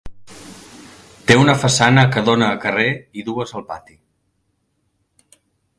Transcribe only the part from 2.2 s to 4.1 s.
dóna a carrer i dues al pati.